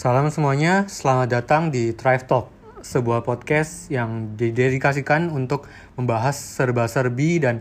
Salam 0.00 0.32
semuanya, 0.32 0.88
selamat 0.88 1.28
datang 1.28 1.68
di 1.68 1.92
Thrive 1.92 2.24
Talk, 2.24 2.48
sebuah 2.80 3.20
podcast 3.20 3.92
yang 3.92 4.32
didedikasikan 4.32 5.28
untuk 5.28 5.68
membahas 5.92 6.40
serba-serbi 6.40 7.36
dan 7.36 7.60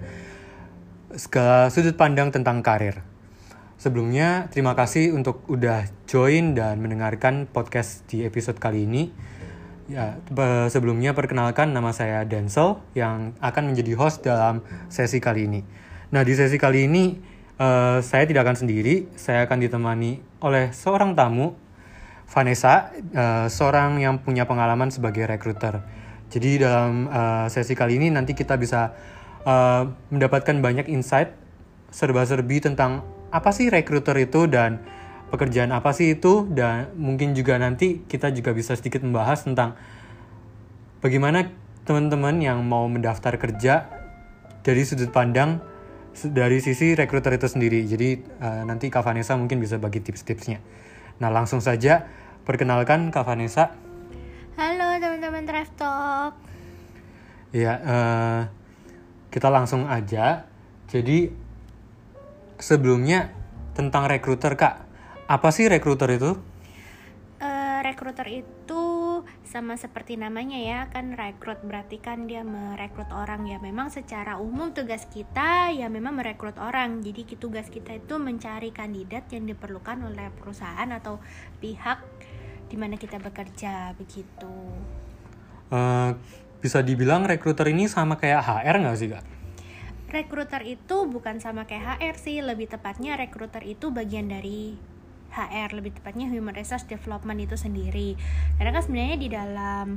segala 1.20 1.68
sudut 1.68 2.00
pandang 2.00 2.32
tentang 2.32 2.64
karir. 2.64 3.04
Sebelumnya, 3.75 4.48
terima 4.56 4.71
kasih 4.71 5.11
untuk 5.11 5.44
udah 5.52 5.83
join 6.07 6.56
dan 6.56 6.80
mendengarkan 6.80 7.44
podcast 7.44 8.07
di 8.07 8.24
episode 8.24 8.56
kali 8.56 8.88
ini. 8.88 9.11
Ya, 9.92 10.16
sebelumnya 10.71 11.11
perkenalkan 11.11 11.75
nama 11.75 11.92
saya 11.92 12.24
Denzel 12.24 12.80
yang 12.96 13.36
akan 13.44 13.75
menjadi 13.75 14.00
host 14.00 14.24
dalam 14.24 14.64
sesi 14.88 15.19
kali 15.19 15.44
ini. 15.44 15.68
Nah, 16.16 16.24
di 16.24 16.39
sesi 16.39 16.56
kali 16.56 16.88
ini 16.88 17.19
uh, 17.60 18.00
saya 18.00 18.24
tidak 18.24 18.47
akan 18.47 18.64
sendiri, 18.64 19.11
saya 19.19 19.44
akan 19.44 19.60
ditemani 19.60 20.24
oleh 20.39 20.71
seorang 20.71 21.19
tamu, 21.19 21.68
Vanessa, 22.29 22.93
uh, 22.93 23.50
seorang 23.50 23.97
yang 23.97 24.21
punya 24.21 24.46
pengalaman 24.46 24.93
sebagai 24.93 25.25
recruiter. 25.25 25.82
Jadi 26.29 26.61
dalam 26.61 27.10
uh, 27.10 27.50
sesi 27.50 27.74
kali 27.74 27.97
ini 27.97 28.14
nanti 28.14 28.38
kita 28.38 28.54
bisa 28.61 28.93
uh, 29.50 29.89
mendapatkan 30.14 30.61
banyak 30.61 30.86
insight 30.93 31.33
serba-serbi 31.89 32.61
tentang 32.61 33.02
apa 33.33 33.50
sih 33.50 33.73
recruiter 33.73 34.14
itu 34.22 34.45
dan 34.45 34.78
pekerjaan 35.33 35.73
apa 35.73 35.89
sih 35.89 36.17
itu 36.17 36.45
dan 36.53 36.94
mungkin 36.97 37.33
juga 37.33 37.57
nanti 37.57 38.05
kita 38.05 38.30
juga 38.30 38.53
bisa 38.53 38.77
sedikit 38.77 39.02
membahas 39.02 39.45
tentang 39.45 39.73
bagaimana 41.02 41.50
teman-teman 41.85 42.38
yang 42.41 42.61
mau 42.61 42.85
mendaftar 42.85 43.41
kerja 43.41 43.89
dari 44.61 44.85
sudut 44.85 45.09
pandang 45.09 45.61
dari 46.13 46.61
sisi 46.61 46.94
recruiter 46.94 47.33
itu 47.33 47.50
sendiri. 47.50 47.85
Jadi 47.89 48.22
uh, 48.38 48.61
nanti 48.69 48.94
Kak 48.94 49.02
Vanessa 49.02 49.33
mungkin 49.33 49.57
bisa 49.57 49.81
bagi 49.81 49.97
tips-tipsnya. 49.97 50.61
Nah 51.20 51.28
langsung 51.28 51.59
saja 51.59 52.08
perkenalkan 52.48 53.12
Kak 53.12 53.28
Vanessa. 53.28 53.75
Halo 54.56 54.95
teman-teman 55.03 55.44
Drive 55.44 55.72
Talk. 55.75 56.39
Ya 57.52 57.75
uh, 57.84 58.42
kita 59.28 59.52
langsung 59.52 59.84
aja. 59.92 60.47
Jadi 60.88 61.28
sebelumnya 62.56 63.36
tentang 63.75 64.08
recruiter 64.08 64.56
Kak 64.56 64.75
apa 65.28 65.50
sih 65.52 65.67
rekruter 65.67 66.08
itu? 66.16 66.40
Uh, 67.44 67.80
rekruter 67.84 68.28
itu 68.44 68.84
sama 69.50 69.73
seperti 69.81 70.14
namanya 70.14 70.61
ya 70.61 70.80
kan 70.94 71.17
rekrut 71.17 71.66
berarti 71.66 71.97
kan 71.97 72.30
dia 72.30 72.45
merekrut 72.45 73.09
orang 73.09 73.50
ya 73.50 73.58
memang 73.58 73.89
secara 73.89 74.38
umum 74.38 74.69
tugas 74.78 75.09
kita 75.09 75.73
ya 75.73 75.89
memang 75.89 76.22
merekrut 76.22 76.61
orang 76.61 77.02
jadi 77.02 77.25
tugas 77.33 77.66
kita 77.73 77.97
itu 77.97 78.22
mencari 78.22 78.69
kandidat 78.69 79.25
yang 79.33 79.50
diperlukan 79.50 80.06
oleh 80.06 80.30
perusahaan 80.38 80.86
atau 80.94 81.17
pihak 81.58 81.97
di 82.69 82.78
mana 82.78 83.02
kita 83.02 83.17
bekerja 83.17 83.97
begitu. 83.97 84.53
Uh, 85.73 86.13
bisa 86.61 86.86
dibilang 86.86 87.25
rekruter 87.25 87.73
ini 87.73 87.89
sama 87.89 88.22
kayak 88.22 88.45
HR 88.45 88.86
nggak 88.86 88.97
sih 89.02 89.09
kak? 89.09 89.25
Rekruter 90.13 90.61
itu 90.66 91.09
bukan 91.09 91.41
sama 91.41 91.66
kayak 91.66 91.97
HR 91.97 92.16
sih, 92.22 92.38
lebih 92.45 92.69
tepatnya 92.69 93.17
rekruter 93.17 93.66
itu 93.66 93.89
bagian 93.89 94.30
dari 94.30 94.78
HR 95.30 95.77
lebih 95.77 95.95
tepatnya 95.95 96.30
Human 96.30 96.53
Resource 96.53 96.85
Development 96.85 97.38
itu 97.39 97.55
sendiri. 97.55 98.17
Karena 98.58 98.72
kan 98.75 98.83
sebenarnya 98.85 99.17
di 99.17 99.30
dalam 99.30 99.88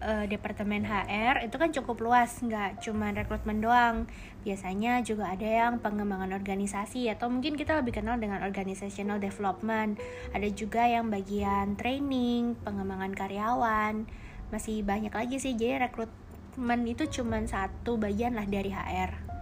uh, 0.00 0.24
departemen 0.28 0.84
HR 0.84 1.48
itu 1.48 1.56
kan 1.56 1.70
cukup 1.72 1.96
luas 2.04 2.40
nggak 2.40 2.84
cuma 2.84 3.12
rekrutmen 3.12 3.60
doang. 3.60 4.08
Biasanya 4.42 5.00
juga 5.06 5.32
ada 5.32 5.46
yang 5.46 5.78
pengembangan 5.80 6.34
organisasi 6.36 7.08
atau 7.12 7.30
mungkin 7.32 7.56
kita 7.56 7.78
lebih 7.78 8.00
kenal 8.00 8.16
dengan 8.16 8.44
organizational 8.44 9.20
development. 9.22 10.00
Ada 10.36 10.48
juga 10.52 10.84
yang 10.88 11.08
bagian 11.08 11.74
training 11.78 12.58
pengembangan 12.60 13.12
karyawan 13.16 14.08
masih 14.52 14.84
banyak 14.84 15.12
lagi 15.12 15.40
sih. 15.40 15.56
Jadi 15.56 15.88
rekrutmen 15.88 16.84
itu 16.84 17.08
cuma 17.08 17.40
satu 17.48 17.96
bagian 17.96 18.36
lah 18.36 18.44
dari 18.44 18.68
HR 18.68 19.32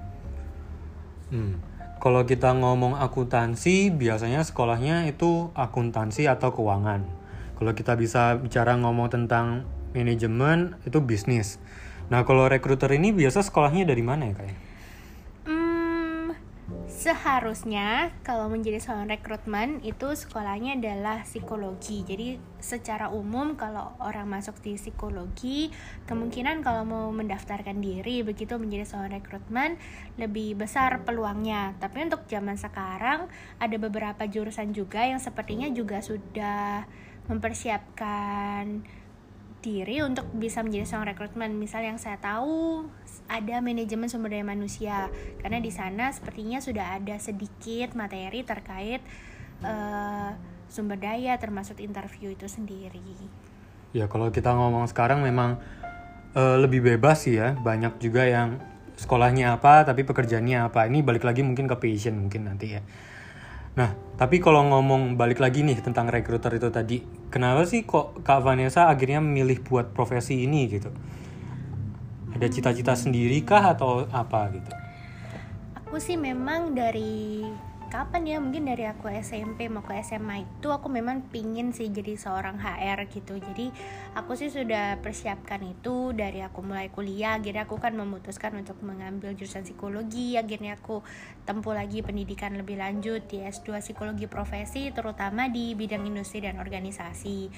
hmm 1.31 1.70
kalau 2.01 2.25
kita 2.25 2.57
ngomong 2.57 2.97
akuntansi, 2.97 3.93
biasanya 3.93 4.41
sekolahnya 4.41 5.05
itu 5.05 5.53
akuntansi 5.53 6.25
atau 6.33 6.57
keuangan. 6.57 7.05
Kalau 7.61 7.77
kita 7.77 7.93
bisa 8.01 8.41
bicara 8.41 8.81
ngomong 8.81 9.13
tentang 9.13 9.69
manajemen, 9.93 10.81
itu 10.89 10.97
bisnis. 11.05 11.61
Nah, 12.09 12.25
kalau 12.25 12.49
rekruter 12.49 12.89
ini 12.97 13.13
biasa 13.13 13.45
sekolahnya 13.45 13.85
dari 13.85 14.01
mana 14.01 14.33
ya, 14.33 14.35
kayak? 14.35 14.70
Seharusnya 17.01 18.13
kalau 18.21 18.53
menjadi 18.53 18.77
seorang 18.77 19.09
rekrutmen 19.09 19.81
itu 19.81 20.13
sekolahnya 20.13 20.77
adalah 20.77 21.25
psikologi. 21.25 22.05
Jadi 22.05 22.37
secara 22.61 23.09
umum 23.09 23.57
kalau 23.57 23.97
orang 24.05 24.29
masuk 24.29 24.61
di 24.61 24.77
psikologi, 24.77 25.73
kemungkinan 26.05 26.61
kalau 26.61 26.85
mau 26.85 27.09
mendaftarkan 27.09 27.81
diri 27.81 28.21
begitu 28.21 28.61
menjadi 28.61 28.85
seorang 28.85 29.17
rekrutmen 29.17 29.81
lebih 30.21 30.61
besar 30.61 31.01
peluangnya. 31.01 31.73
Tapi 31.81 32.05
untuk 32.05 32.29
zaman 32.29 32.61
sekarang 32.61 33.33
ada 33.57 33.77
beberapa 33.81 34.29
jurusan 34.29 34.77
juga 34.77 35.01
yang 35.01 35.25
sepertinya 35.25 35.73
juga 35.73 36.05
sudah 36.05 36.85
mempersiapkan 37.33 38.85
diri 39.61 40.01
untuk 40.01 40.27
bisa 40.33 40.65
menjadi 40.65 40.89
seorang 40.89 41.13
rekrutmen. 41.15 41.57
Misal 41.57 41.85
yang 41.85 42.01
saya 42.01 42.17
tahu 42.17 42.89
ada 43.31 43.63
manajemen 43.63 44.09
sumber 44.09 44.33
daya 44.35 44.45
manusia 44.45 45.13
karena 45.45 45.63
di 45.63 45.71
sana 45.71 46.11
sepertinya 46.11 46.59
sudah 46.59 46.99
ada 46.99 47.17
sedikit 47.21 47.95
materi 47.95 48.43
terkait 48.43 49.05
uh, 49.63 50.35
sumber 50.67 50.99
daya 50.99 51.37
termasuk 51.37 51.79
interview 51.79 52.33
itu 52.33 52.49
sendiri. 52.49 53.05
Ya 53.93 54.09
kalau 54.09 54.33
kita 54.33 54.51
ngomong 54.51 54.89
sekarang 54.89 55.21
memang 55.23 55.61
uh, 56.35 56.57
lebih 56.59 56.81
bebas 56.81 57.29
sih 57.29 57.39
ya. 57.39 57.55
Banyak 57.55 58.01
juga 58.01 58.25
yang 58.27 58.59
sekolahnya 58.97 59.61
apa 59.61 59.85
tapi 59.85 60.03
pekerjaannya 60.09 60.73
apa. 60.73 60.89
Ini 60.89 61.05
balik 61.05 61.23
lagi 61.29 61.45
mungkin 61.45 61.69
ke 61.69 61.77
passion 61.77 62.17
mungkin 62.17 62.49
nanti 62.49 62.81
ya. 62.81 62.83
Nah, 63.81 63.97
tapi 64.21 64.45
kalau 64.45 64.61
ngomong 64.69 65.17
balik 65.17 65.41
lagi 65.41 65.65
nih 65.65 65.81
tentang 65.81 66.13
rekruter 66.13 66.53
itu 66.53 66.69
tadi, 66.69 67.01
kenapa 67.33 67.65
sih 67.65 67.89
kok 67.89 68.21
Kak 68.21 68.45
Vanessa 68.45 68.93
akhirnya 68.93 69.25
memilih 69.25 69.65
buat 69.65 69.97
profesi 69.97 70.45
ini 70.45 70.69
gitu? 70.69 70.93
Ada 72.37 72.53
cita-cita 72.53 72.93
sendiri 72.93 73.41
kah 73.41 73.73
atau 73.73 74.05
apa 74.13 74.53
gitu? 74.53 74.69
Aku 75.81 75.97
sih 75.97 76.21
memang 76.21 76.77
dari 76.77 77.49
kapan 77.91 78.23
ya? 78.23 78.39
Mungkin 78.39 78.71
dari 78.71 78.87
aku 78.87 79.11
SMP 79.11 79.67
mau 79.67 79.83
ke 79.83 79.99
SMA 80.01 80.47
itu 80.47 80.71
aku 80.71 80.87
memang 80.87 81.27
pingin 81.29 81.75
sih 81.75 81.91
jadi 81.91 82.15
seorang 82.15 82.57
HR 82.63 83.11
gitu. 83.11 83.37
Jadi 83.37 83.75
aku 84.15 84.39
sih 84.39 84.49
sudah 84.49 85.03
persiapkan 85.03 85.59
itu 85.67 86.15
dari 86.15 86.41
aku 86.41 86.63
mulai 86.63 86.89
kuliah. 86.89 87.37
Akhirnya 87.37 87.67
aku 87.67 87.83
kan 87.83 87.99
memutuskan 87.99 88.55
untuk 88.55 88.79
mengambil 88.87 89.35
jurusan 89.35 89.67
psikologi. 89.67 90.39
Akhirnya 90.39 90.79
aku 90.79 91.03
tempuh 91.43 91.75
lagi 91.75 92.07
pendidikan 92.07 92.55
lebih 92.55 92.79
lanjut 92.79 93.27
di 93.27 93.43
S2 93.43 93.83
psikologi 93.83 94.31
profesi 94.31 94.95
terutama 94.95 95.51
di 95.51 95.75
bidang 95.75 96.07
industri 96.07 96.47
dan 96.47 96.63
organisasi. 96.63 97.51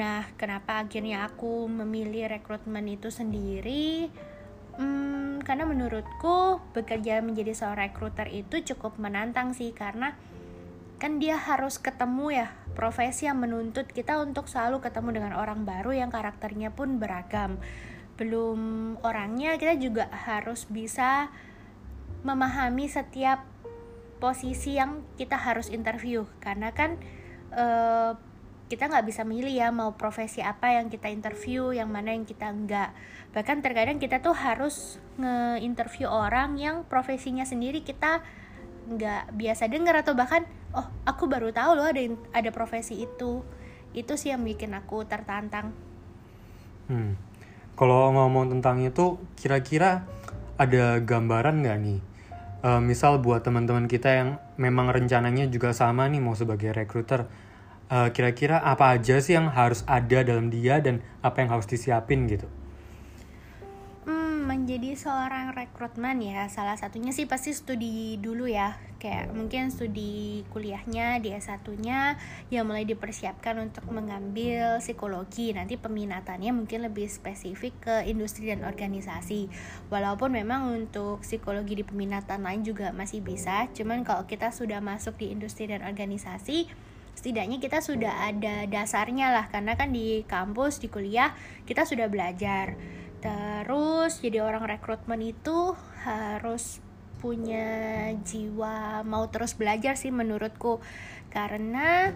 Nah 0.00 0.24
kenapa 0.40 0.80
akhirnya 0.80 1.28
aku 1.28 1.68
memilih 1.68 2.32
rekrutmen 2.32 2.88
itu 2.88 3.12
sendiri 3.12 4.08
Hmm, 4.76 5.40
karena 5.40 5.64
menurutku 5.64 6.60
bekerja 6.76 7.24
menjadi 7.24 7.56
seorang 7.56 7.88
rekruter 7.88 8.28
itu 8.28 8.60
cukup 8.74 9.00
menantang 9.00 9.56
sih 9.56 9.72
karena 9.72 10.12
kan 10.96 11.20
dia 11.20 11.36
harus 11.36 11.76
ketemu 11.76 12.44
ya 12.44 12.48
profesi 12.76 13.28
yang 13.28 13.40
menuntut 13.40 13.88
kita 13.88 14.20
untuk 14.20 14.48
selalu 14.48 14.84
ketemu 14.84 15.20
dengan 15.20 15.32
orang 15.36 15.64
baru 15.64 15.96
yang 15.96 16.12
karakternya 16.12 16.72
pun 16.72 17.00
beragam. 17.00 17.56
Belum 18.20 18.60
orangnya 19.04 19.56
kita 19.56 19.76
juga 19.76 20.08
harus 20.12 20.68
bisa 20.68 21.32
memahami 22.24 22.88
setiap 22.88 23.44
posisi 24.16 24.76
yang 24.76 25.04
kita 25.20 25.36
harus 25.36 25.68
interview 25.68 26.24
karena 26.40 26.72
kan 26.72 26.96
uh, 27.52 28.16
kita 28.66 28.90
nggak 28.90 29.06
bisa 29.06 29.22
milih 29.22 29.54
ya 29.54 29.70
mau 29.70 29.94
profesi 29.94 30.42
apa 30.42 30.74
yang 30.74 30.90
kita 30.90 31.06
interview 31.06 31.70
yang 31.70 31.86
mana 31.86 32.10
yang 32.10 32.26
kita 32.26 32.50
nggak. 32.50 32.90
Bahkan 33.30 33.62
terkadang 33.62 34.02
kita 34.02 34.18
tuh 34.18 34.34
harus 34.34 34.98
nge-interview 35.22 36.10
orang 36.10 36.58
yang 36.58 36.82
profesinya 36.82 37.46
sendiri 37.46 37.86
kita 37.86 38.26
nggak 38.86 39.34
biasa 39.34 39.70
dengar 39.70 40.02
atau 40.02 40.14
bahkan 40.18 40.46
oh 40.74 40.86
aku 41.06 41.30
baru 41.30 41.54
tahu 41.54 41.78
loh 41.78 41.86
ada 41.86 42.02
ada 42.34 42.50
profesi 42.50 43.06
itu. 43.06 43.46
Itu 43.94 44.18
sih 44.18 44.34
yang 44.34 44.42
bikin 44.42 44.74
aku 44.74 45.06
tertantang. 45.06 45.70
Hmm. 46.86 47.18
kalau 47.74 48.14
ngomong 48.14 48.46
tentang 48.56 48.78
itu 48.78 49.18
kira-kira 49.34 50.06
ada 50.54 51.02
gambaran 51.02 51.66
nggak 51.66 51.78
nih? 51.82 52.00
Uh, 52.62 52.78
misal 52.78 53.18
buat 53.18 53.42
teman-teman 53.42 53.90
kita 53.90 54.10
yang 54.10 54.28
memang 54.54 54.88
rencananya 54.94 55.50
juga 55.50 55.74
sama 55.74 56.06
nih 56.06 56.22
mau 56.22 56.38
sebagai 56.38 56.72
recruiter 56.72 57.26
eh, 57.90 58.08
kira-kira 58.14 58.62
apa 58.62 58.98
aja 58.98 59.18
sih 59.18 59.34
yang 59.34 59.50
harus 59.50 59.86
ada 59.86 60.22
dalam 60.22 60.50
dia 60.50 60.78
dan 60.82 61.02
apa 61.22 61.42
yang 61.42 61.50
harus 61.54 61.66
disiapin 61.70 62.26
gitu? 62.26 62.46
Hmm, 64.06 64.46
menjadi 64.46 64.94
seorang 64.94 65.50
rekrutmen 65.50 66.22
ya. 66.22 66.46
Salah 66.46 66.78
satunya 66.78 67.10
sih 67.10 67.26
pasti 67.26 67.50
studi 67.50 68.14
dulu 68.22 68.46
ya. 68.46 68.78
Kayak 69.02 69.34
mungkin 69.34 69.74
studi 69.74 70.46
kuliahnya 70.54 71.18
di 71.18 71.34
S1-nya 71.34 72.14
yang 72.54 72.70
mulai 72.70 72.86
dipersiapkan 72.86 73.58
untuk 73.58 73.82
mengambil 73.90 74.78
psikologi. 74.78 75.50
Nanti 75.50 75.74
peminatannya 75.74 76.54
mungkin 76.54 76.86
lebih 76.86 77.10
spesifik 77.10 77.74
ke 77.82 77.94
industri 78.06 78.46
dan 78.46 78.62
organisasi. 78.62 79.50
Walaupun 79.90 80.38
memang 80.38 80.70
untuk 80.70 81.26
psikologi 81.26 81.82
di 81.82 81.84
peminatan 81.84 82.46
lain 82.46 82.62
juga 82.62 82.94
masih 82.94 83.26
bisa. 83.26 83.66
Cuman 83.74 84.06
kalau 84.06 84.22
kita 84.30 84.54
sudah 84.54 84.78
masuk 84.78 85.18
di 85.18 85.34
industri 85.34 85.66
dan 85.66 85.82
organisasi 85.82 86.70
setidaknya 87.16 87.56
kita 87.56 87.80
sudah 87.80 88.28
ada 88.28 88.68
dasarnya 88.68 89.32
lah 89.32 89.48
karena 89.48 89.72
kan 89.72 89.88
di 89.90 90.22
kampus 90.28 90.78
di 90.78 90.92
kuliah 90.92 91.32
kita 91.64 91.88
sudah 91.88 92.06
belajar. 92.12 92.76
Terus 93.24 94.20
jadi 94.20 94.44
orang 94.44 94.68
rekrutmen 94.68 95.24
itu 95.24 95.72
harus 96.04 96.84
punya 97.18 98.12
jiwa 98.22 99.00
mau 99.02 99.24
terus 99.32 99.56
belajar 99.56 99.96
sih 99.96 100.12
menurutku. 100.12 100.78
Karena 101.32 102.12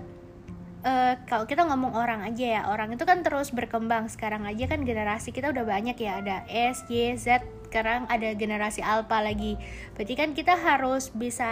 uh, 0.85 1.14
kalau 1.25 1.49
kita 1.49 1.64
ngomong 1.64 1.96
orang 1.96 2.20
aja 2.29 2.61
ya 2.61 2.62
orang 2.69 2.93
itu 2.93 3.03
kan 3.08 3.25
terus 3.25 3.50
berkembang. 3.50 4.12
Sekarang 4.12 4.44
aja 4.44 4.69
kan 4.69 4.85
generasi 4.85 5.32
kita 5.32 5.49
udah 5.50 5.64
banyak 5.64 5.96
ya 5.96 6.20
ada 6.20 6.44
S, 6.46 6.85
Y, 6.93 7.17
Z 7.17 7.59
sekarang 7.70 8.11
ada 8.11 8.34
generasi 8.34 8.82
alpha 8.82 9.22
lagi. 9.22 9.55
Berarti 9.94 10.14
kan 10.19 10.34
kita 10.34 10.58
harus 10.58 11.14
bisa 11.14 11.46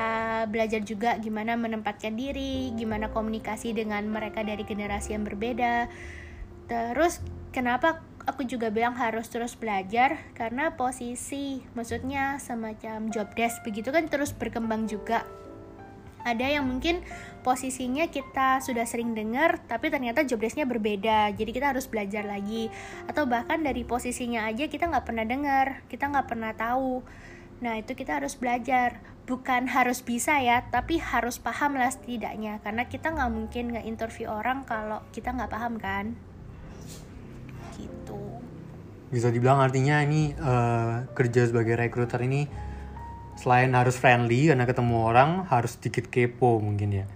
belajar 0.50 0.82
juga 0.82 1.14
gimana 1.22 1.54
menempatkan 1.54 2.18
diri 2.18 2.74
gimana 2.74 3.14
komunikasi 3.14 3.70
dengan 3.70 4.02
mereka 4.10 4.42
dari 4.42 4.66
generasi 4.66 5.14
yang 5.14 5.22
berbeda. 5.22 5.86
Terus 6.66 7.22
kenapa 7.54 8.02
aku 8.26 8.42
juga 8.44 8.74
bilang 8.74 8.98
harus 8.98 9.30
terus 9.30 9.54
belajar? 9.54 10.18
Karena 10.34 10.74
posisi 10.74 11.62
maksudnya 11.78 12.42
semacam 12.42 13.14
job 13.14 13.30
desk 13.38 13.62
begitu 13.62 13.94
kan 13.94 14.10
terus 14.10 14.34
berkembang 14.34 14.90
juga. 14.90 15.22
Ada 16.26 16.58
yang 16.58 16.66
mungkin 16.66 17.06
posisinya 17.48 18.12
kita 18.12 18.60
sudah 18.60 18.84
sering 18.84 19.16
dengar 19.16 19.64
tapi 19.64 19.88
ternyata 19.88 20.20
job 20.28 20.44
desknya 20.44 20.68
berbeda. 20.68 21.32
Jadi 21.32 21.48
kita 21.56 21.72
harus 21.72 21.88
belajar 21.88 22.28
lagi. 22.28 22.68
Atau 23.08 23.24
bahkan 23.24 23.64
dari 23.64 23.88
posisinya 23.88 24.44
aja 24.44 24.68
kita 24.68 24.84
nggak 24.92 25.08
pernah 25.08 25.24
dengar 25.24 25.80
kita 25.88 26.12
nggak 26.12 26.28
pernah 26.28 26.52
tahu. 26.52 27.00
Nah 27.64 27.80
itu 27.80 27.96
kita 27.96 28.20
harus 28.20 28.36
belajar. 28.36 29.00
Bukan 29.24 29.64
harus 29.80 30.04
bisa 30.04 30.36
ya 30.44 30.68
tapi 30.68 31.00
harus 31.00 31.40
paham 31.40 31.80
lah 31.80 31.88
setidaknya. 31.88 32.60
Karena 32.60 32.84
kita 32.84 33.16
nggak 33.16 33.30
mungkin 33.32 33.72
nggak 33.72 33.86
interview 33.88 34.28
orang 34.28 34.68
kalau 34.68 35.00
kita 35.16 35.32
nggak 35.32 35.48
paham 35.48 35.80
kan? 35.80 36.20
Bisa 39.08 39.32
dibilang 39.32 39.64
artinya 39.64 40.04
ini 40.04 40.36
uh, 40.36 41.08
kerja 41.16 41.48
sebagai 41.48 41.80
recruiter 41.80 42.20
ini 42.28 42.44
selain 43.40 43.72
harus 43.72 43.96
friendly 43.96 44.52
karena 44.52 44.68
ketemu 44.68 45.00
orang 45.00 45.48
harus 45.48 45.80
sedikit 45.80 46.12
kepo 46.12 46.60
mungkin 46.60 46.92
ya 46.92 47.06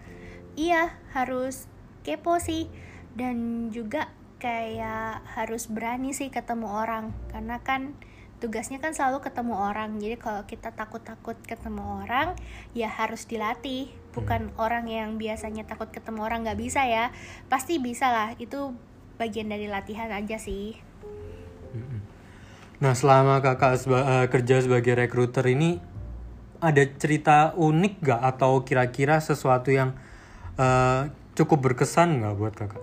iya 0.57 0.97
harus 1.17 1.67
kepo 2.07 2.39
sih. 2.43 2.69
Dan 3.13 3.69
juga 3.69 4.09
kayak 4.41 5.23
harus 5.37 5.69
berani 5.69 6.17
sih 6.17 6.33
ketemu 6.33 6.69
orang. 6.69 7.13
Karena 7.31 7.61
kan 7.61 7.95
tugasnya 8.43 8.83
kan 8.83 8.97
selalu 8.97 9.23
ketemu 9.23 9.55
orang. 9.55 10.01
Jadi 10.03 10.17
kalau 10.19 10.43
kita 10.49 10.75
takut-takut 10.75 11.39
ketemu 11.47 12.03
orang 12.03 12.35
ya 12.75 12.91
harus 12.91 13.29
dilatih. 13.29 13.93
Bukan 14.13 14.53
hmm. 14.53 14.59
orang 14.61 14.89
yang 14.91 15.21
biasanya 15.21 15.65
takut 15.65 15.89
ketemu 15.95 16.25
orang 16.27 16.43
nggak 16.43 16.61
bisa 16.61 16.85
ya. 16.89 17.15
Pasti 17.47 17.79
bisa 17.79 18.11
lah. 18.11 18.29
Itu 18.41 18.75
bagian 19.21 19.53
dari 19.53 19.71
latihan 19.71 20.11
aja 20.11 20.41
sih. 20.41 20.77
Nah, 22.83 22.99
selama 22.99 23.39
kakak 23.39 23.79
seba 23.79 24.01
uh, 24.03 24.27
kerja 24.27 24.59
sebagai 24.59 24.99
rekruter 24.99 25.47
ini, 25.47 25.79
ada 26.59 26.83
cerita 26.99 27.55
unik 27.55 27.95
gak 28.03 28.23
atau 28.35 28.67
kira-kira 28.67 29.23
sesuatu 29.23 29.71
yang 29.71 29.95
uh, 30.59 31.09
cukup 31.39 31.73
berkesan 31.73 32.21
gak 32.21 32.37
buat 32.37 32.55
kakak? 32.57 32.83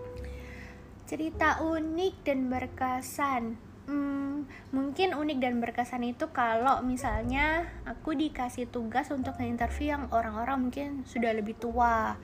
Cerita 1.10 1.62
unik 1.66 2.16
dan 2.22 2.40
berkesan. 2.54 3.44
Hmm, 3.90 4.46
mungkin 4.70 5.18
unik 5.18 5.38
dan 5.42 5.58
berkesan 5.58 6.06
itu 6.06 6.30
kalau 6.30 6.86
misalnya 6.86 7.66
aku 7.90 8.14
dikasih 8.14 8.70
tugas 8.70 9.10
untuk 9.10 9.34
interview 9.42 9.98
yang 9.98 10.06
orang-orang 10.14 10.70
mungkin 10.70 10.88
sudah 11.10 11.34
lebih 11.34 11.58
tua 11.58 12.22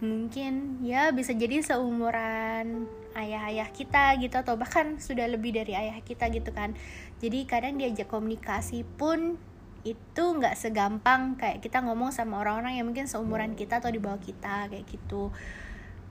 mungkin 0.00 0.80
ya 0.80 1.12
bisa 1.12 1.36
jadi 1.36 1.60
seumuran 1.60 2.88
ayah-ayah 3.12 3.68
kita 3.68 4.16
gitu 4.16 4.32
atau 4.40 4.56
bahkan 4.56 4.96
sudah 4.96 5.28
lebih 5.28 5.52
dari 5.52 5.76
ayah 5.76 6.00
kita 6.00 6.32
gitu 6.32 6.56
kan 6.56 6.72
jadi 7.20 7.44
kadang 7.44 7.76
diajak 7.76 8.08
komunikasi 8.08 8.88
pun 8.96 9.36
itu 9.80 10.24
nggak 10.36 10.60
segampang 10.60 11.40
kayak 11.40 11.64
kita 11.64 11.80
ngomong 11.80 12.12
sama 12.12 12.44
orang-orang 12.44 12.76
yang 12.76 12.86
mungkin 12.88 13.08
seumuran 13.08 13.56
kita 13.56 13.80
atau 13.80 13.88
di 13.88 13.96
bawah 13.96 14.20
kita 14.20 14.68
kayak 14.68 14.84
gitu. 14.84 15.32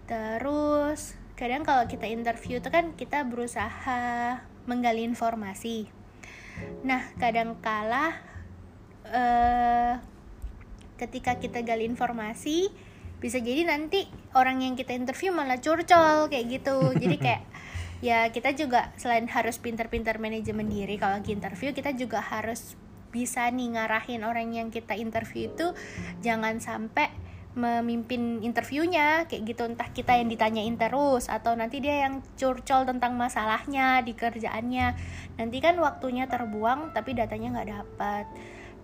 Terus 0.09 1.13
kadang 1.37 1.61
kalau 1.61 1.85
kita 1.85 2.09
interview 2.09 2.57
itu 2.57 2.69
kan 2.73 2.97
kita 2.97 3.21
berusaha 3.29 4.41
menggali 4.65 5.05
informasi. 5.05 5.85
Nah 6.81 7.13
kadang 7.21 7.61
kala 7.61 8.17
uh, 9.05 10.01
ketika 10.97 11.37
kita 11.37 11.61
gali 11.61 11.85
informasi 11.85 12.73
bisa 13.19 13.37
jadi 13.37 13.67
nanti 13.67 14.07
orang 14.33 14.63
yang 14.63 14.73
kita 14.73 14.97
interview 14.97 15.29
malah 15.29 15.61
curcol 15.61 16.25
kayak 16.25 16.57
gitu. 16.57 16.89
Jadi 16.97 17.15
kayak 17.25 17.43
ya 18.01 18.33
kita 18.33 18.57
juga 18.57 18.89
selain 18.97 19.29
harus 19.29 19.61
pinter-pinter 19.61 20.17
manajemen 20.17 20.65
diri 20.71 20.97
kalau 20.97 21.21
lagi 21.21 21.35
interview 21.35 21.69
kita 21.75 21.93
juga 21.93 22.23
harus 22.23 22.79
bisa 23.09 23.49
nih 23.49 23.75
ngarahin 23.75 24.21
orang 24.23 24.53
yang 24.53 24.69
kita 24.69 24.93
interview 24.95 25.49
itu 25.49 25.73
jangan 26.21 26.61
sampai 26.61 27.09
memimpin 27.57 28.39
interviewnya 28.45 29.25
kayak 29.25 29.43
gitu. 29.51 29.65
Entah 29.65 29.89
kita 29.89 30.15
yang 30.15 30.29
ditanyain 30.29 30.77
terus 30.77 31.27
atau 31.27 31.57
nanti 31.57 31.81
dia 31.81 32.07
yang 32.07 32.21
curcol 32.37 32.85
tentang 32.85 33.17
masalahnya 33.17 34.05
di 34.05 34.13
kerjaannya. 34.13 34.87
Nanti 35.41 35.57
kan 35.59 35.75
waktunya 35.81 36.29
terbuang 36.29 36.93
tapi 36.93 37.17
datanya 37.17 37.59
nggak 37.59 37.69
dapat 37.73 38.25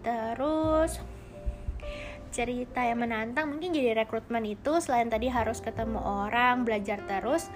terus 0.05 1.01
cerita 2.29 2.85
yang 2.85 3.01
menantang 3.01 3.49
mungkin 3.49 3.73
jadi 3.73 4.05
rekrutmen 4.05 4.45
itu 4.45 4.77
selain 4.77 5.09
tadi 5.09 5.33
harus 5.33 5.63
ketemu 5.65 5.97
orang 5.97 6.61
belajar 6.61 7.01
terus 7.09 7.49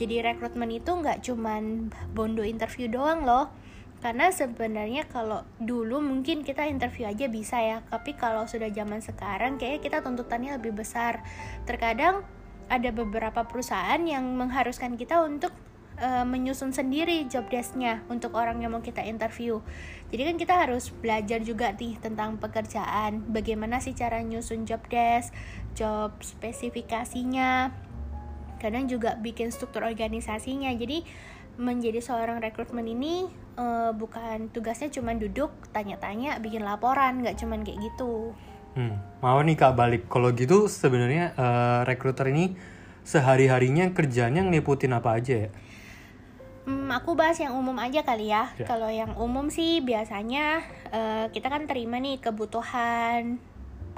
jadi 0.00 0.32
rekrutmen 0.32 0.72
itu 0.72 0.96
nggak 0.96 1.20
cuman 1.20 1.92
bondo 2.16 2.40
interview 2.40 2.88
doang 2.88 3.28
loh 3.28 3.52
karena 4.00 4.32
sebenarnya 4.32 5.04
kalau 5.12 5.44
dulu 5.60 6.00
mungkin 6.00 6.40
kita 6.40 6.64
interview 6.66 7.04
aja 7.04 7.28
bisa 7.28 7.60
ya 7.60 7.78
tapi 7.88 8.16
kalau 8.16 8.48
sudah 8.48 8.72
zaman 8.72 9.04
sekarang 9.04 9.60
kayak 9.60 9.84
kita 9.84 10.00
tuntutannya 10.00 10.56
lebih 10.56 10.72
besar 10.72 11.20
terkadang 11.68 12.24
ada 12.70 12.90
beberapa 12.94 13.44
perusahaan 13.44 14.00
yang 14.00 14.24
mengharuskan 14.38 14.96
kita 14.96 15.20
untuk 15.20 15.52
uh, 16.00 16.24
menyusun 16.24 16.72
sendiri 16.72 17.28
job 17.28 17.46
desknya 17.52 18.00
untuk 18.08 18.34
orang 18.34 18.62
yang 18.64 18.72
mau 18.72 18.82
kita 18.82 19.04
interview. 19.04 19.60
Jadi 20.14 20.22
kan 20.22 20.36
kita 20.40 20.54
harus 20.66 20.90
belajar 20.90 21.42
juga 21.44 21.74
nih 21.74 21.98
tentang 21.98 22.40
pekerjaan, 22.40 23.26
bagaimana 23.30 23.78
sih 23.78 23.94
cara 23.94 24.22
nyusun 24.22 24.66
job 24.66 24.82
desk, 24.86 25.30
job 25.74 26.14
spesifikasinya, 26.22 27.70
kadang 28.58 28.90
juga 28.90 29.14
bikin 29.20 29.54
struktur 29.54 29.86
organisasinya. 29.86 30.72
Jadi 30.74 31.02
menjadi 31.60 32.00
seorang 32.00 32.40
rekrutmen 32.40 32.88
ini 32.88 33.28
uh, 33.60 33.92
bukan 33.92 34.48
tugasnya 34.48 34.88
cuma 34.88 35.12
duduk 35.12 35.52
tanya-tanya 35.76 36.40
bikin 36.40 36.64
laporan 36.64 37.20
nggak 37.20 37.36
cuma 37.36 37.60
kayak 37.60 37.76
gitu 37.92 38.32
hmm, 38.80 39.20
mau 39.20 39.36
nih 39.44 39.60
kak 39.60 39.76
balik 39.76 40.08
kalau 40.08 40.32
gitu 40.32 40.64
sebenarnya 40.72 41.36
uh, 41.36 41.80
rekruter 41.84 42.32
ini 42.32 42.56
sehari 43.04 43.52
harinya 43.52 43.92
kerjanya 43.92 44.40
ngeliputin 44.40 44.96
apa 44.96 45.20
aja 45.20 45.48
ya 45.48 45.50
Hmm, 46.70 46.92
aku 46.92 47.16
bahas 47.16 47.40
yang 47.40 47.56
umum 47.56 47.74
aja 47.80 48.04
kali 48.06 48.30
ya. 48.30 48.52
ya. 48.54 48.68
Kalau 48.68 48.86
yang 48.86 49.16
umum 49.18 49.48
sih 49.50 49.80
biasanya 49.80 50.62
uh, 50.92 51.26
kita 51.32 51.48
kan 51.50 51.64
terima 51.64 51.98
nih 51.98 52.20
kebutuhan 52.20 53.40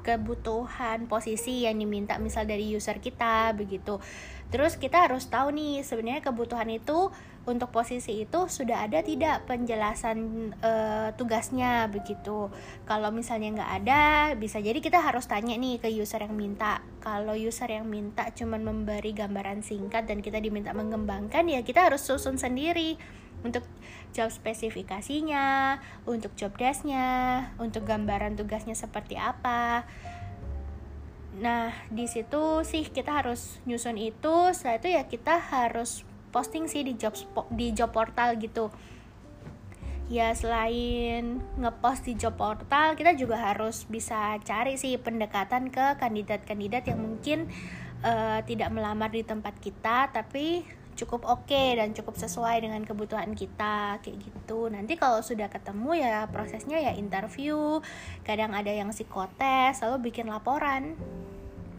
kebutuhan 0.02 1.06
posisi 1.06 1.62
yang 1.62 1.78
diminta 1.78 2.18
misal 2.18 2.48
dari 2.48 2.72
user 2.72 2.96
kita 2.96 3.52
begitu. 3.54 4.00
Terus 4.48 4.80
kita 4.80 5.04
harus 5.04 5.28
tahu 5.28 5.52
nih 5.52 5.84
sebenarnya 5.84 6.24
kebutuhan 6.24 6.68
itu 6.72 7.12
untuk 7.42 7.74
posisi 7.74 8.22
itu 8.22 8.46
sudah 8.46 8.86
ada 8.86 9.02
tidak 9.02 9.50
penjelasan 9.50 10.50
uh, 10.62 11.10
tugasnya 11.18 11.90
begitu. 11.90 12.46
Kalau 12.86 13.10
misalnya 13.10 13.58
nggak 13.58 13.72
ada, 13.82 14.02
bisa 14.38 14.62
jadi 14.62 14.78
kita 14.78 15.02
harus 15.02 15.26
tanya 15.26 15.58
nih 15.58 15.82
ke 15.82 15.90
user 15.90 16.22
yang 16.22 16.38
minta. 16.38 16.86
Kalau 17.02 17.34
user 17.34 17.66
yang 17.66 17.90
minta 17.90 18.30
cuman 18.30 18.62
memberi 18.62 19.10
gambaran 19.10 19.66
singkat 19.66 20.06
dan 20.06 20.22
kita 20.22 20.38
diminta 20.38 20.70
mengembangkan, 20.70 21.42
ya 21.50 21.66
kita 21.66 21.90
harus 21.90 22.06
susun 22.06 22.38
sendiri 22.38 22.94
untuk 23.42 23.66
job 24.14 24.30
spesifikasinya, 24.30 25.82
untuk 26.06 26.38
job 26.38 26.54
desknya, 26.54 27.50
untuk 27.58 27.82
gambaran 27.82 28.38
tugasnya 28.38 28.78
seperti 28.78 29.18
apa. 29.18 29.82
Nah, 31.42 31.72
di 31.88 32.06
situ 32.06 32.62
sih 32.62 32.86
kita 32.86 33.18
harus 33.24 33.58
nyusun 33.66 33.98
itu. 33.98 34.54
Setelah 34.54 34.78
itu 34.78 34.88
ya 34.94 35.02
kita 35.08 35.34
harus 35.40 36.06
posting 36.32 36.66
sih 36.66 36.82
di 36.82 36.96
job 36.96 37.12
di 37.52 37.70
job 37.76 37.92
portal 37.92 38.40
gitu. 38.40 38.72
Ya 40.10 40.34
selain 40.34 41.40
ngepost 41.56 42.08
di 42.08 42.18
job 42.18 42.34
portal 42.36 42.98
kita 42.98 43.14
juga 43.14 43.38
harus 43.38 43.86
bisa 43.86 44.36
cari 44.42 44.80
sih 44.80 44.98
pendekatan 44.98 45.70
ke 45.70 45.96
kandidat-kandidat 46.00 46.88
yang 46.90 47.00
mungkin 47.00 47.48
uh, 48.02 48.40
tidak 48.44 48.72
melamar 48.74 49.08
di 49.08 49.22
tempat 49.22 49.56
kita 49.62 50.10
tapi 50.10 50.66
cukup 50.92 51.24
oke 51.24 51.48
okay 51.48 51.72
dan 51.80 51.96
cukup 51.96 52.20
sesuai 52.20 52.60
dengan 52.60 52.84
kebutuhan 52.84 53.32
kita 53.32 54.04
kayak 54.04 54.16
gitu. 54.20 54.68
Nanti 54.68 55.00
kalau 55.00 55.24
sudah 55.24 55.48
ketemu 55.48 55.96
ya 55.96 56.28
prosesnya 56.28 56.76
ya 56.76 56.92
interview 56.92 57.80
kadang 58.26 58.52
ada 58.52 58.68
yang 58.68 58.92
psikotes 58.92 59.80
lalu 59.80 60.12
bikin 60.12 60.28
laporan. 60.28 60.92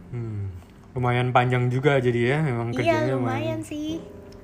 Hmm, 0.10 0.50
lumayan 0.98 1.29
panjang 1.29 1.69
juga 1.69 2.01
jadi 2.01 2.22
ya 2.33 2.38
memang 2.41 2.74
iya, 2.74 2.77
kerjanya 2.77 3.05
iya 3.05 3.13
lumayan, 3.13 3.22
lumayan 3.22 3.60
sih 3.62 4.01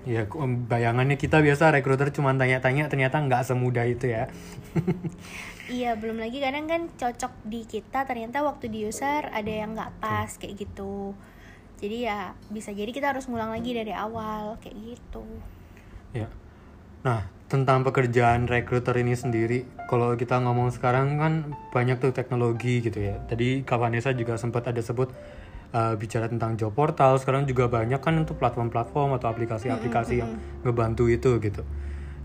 Ya, 0.09 0.25
bayangannya 0.65 1.21
kita 1.21 1.37
biasa 1.37 1.69
rekruter 1.69 2.09
cuma 2.09 2.33
tanya-tanya, 2.33 2.89
ternyata 2.89 3.21
nggak 3.21 3.45
semudah 3.45 3.85
itu 3.85 4.09
ya. 4.09 4.25
iya, 5.69 5.93
belum 5.93 6.17
lagi 6.17 6.41
kadang 6.41 6.65
kan 6.65 6.89
cocok 6.97 7.45
di 7.45 7.61
kita, 7.69 8.09
ternyata 8.09 8.41
waktu 8.41 8.73
di 8.73 8.89
user 8.89 9.29
ada 9.29 9.51
yang 9.53 9.77
nggak 9.77 10.01
pas 10.01 10.33
kayak 10.41 10.65
gitu. 10.65 11.13
Jadi 11.77 12.09
ya 12.09 12.33
bisa 12.49 12.73
jadi 12.73 12.89
kita 12.89 13.13
harus 13.13 13.29
ngulang 13.29 13.53
lagi 13.53 13.69
dari 13.69 13.93
awal 13.93 14.57
kayak 14.57 14.97
gitu. 14.97 15.21
Ya. 16.17 16.25
Nah, 17.05 17.29
tentang 17.45 17.85
pekerjaan 17.85 18.49
rekruter 18.49 18.97
ini 18.97 19.13
sendiri, 19.13 19.69
kalau 19.93 20.17
kita 20.17 20.41
ngomong 20.41 20.73
sekarang 20.73 21.21
kan 21.21 21.33
banyak 21.69 22.01
tuh 22.01 22.17
teknologi 22.17 22.81
gitu 22.81 22.97
ya. 22.97 23.21
Tadi 23.29 23.61
Kak 23.61 23.77
Vanessa 23.77 24.09
juga 24.17 24.41
sempat 24.41 24.65
ada 24.65 24.81
sebut 24.81 25.13
uh, 25.73 25.93
bicara 25.95 26.29
tentang 26.29 26.57
job 26.57 26.73
portal 26.73 27.17
sekarang 27.21 27.45
juga 27.45 27.69
banyak 27.69 28.01
kan 28.01 28.17
untuk 28.17 28.37
platform-platform 28.41 29.17
atau 29.17 29.27
aplikasi-aplikasi 29.29 30.13
mm 30.15 30.21
-hmm. 30.21 30.21
yang 30.21 30.31
ngebantu 30.65 31.05
itu 31.09 31.37
gitu. 31.41 31.63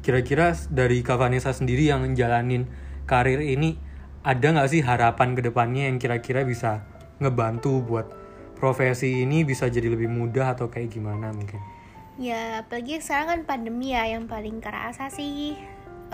Kira-kira 0.05 0.53
dari 0.69 1.01
Kak 1.01 1.17
Vanessa 1.17 1.53
sendiri 1.57 1.89
yang 1.89 2.05
menjalanin 2.05 2.69
karir 3.09 3.41
ini 3.41 3.81
ada 4.25 4.53
nggak 4.53 4.69
sih 4.69 4.81
harapan 4.85 5.37
ke 5.37 5.41
depannya 5.45 5.89
yang 5.89 5.97
kira-kira 6.01 6.45
bisa 6.45 6.85
ngebantu 7.21 7.85
buat 7.85 8.09
profesi 8.57 9.25
ini 9.25 9.45
bisa 9.45 9.69
jadi 9.69 9.93
lebih 9.93 10.09
mudah 10.09 10.57
atau 10.57 10.73
kayak 10.73 10.93
gimana 10.93 11.33
mungkin? 11.33 11.61
Ya, 12.15 12.63
apalagi 12.63 13.03
sekarang 13.03 13.27
kan 13.27 13.41
pandemi 13.45 13.91
ya 13.93 14.07
yang 14.07 14.31
paling 14.31 14.63
kerasa 14.63 15.11
sih 15.11 15.59